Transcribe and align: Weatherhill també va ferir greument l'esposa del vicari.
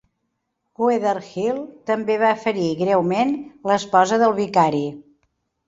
Weatherhill 0.83 1.59
també 1.91 2.17
va 2.25 2.33
ferir 2.47 2.65
greument 2.81 3.37
l'esposa 3.73 4.21
del 4.25 4.37
vicari. 4.43 4.85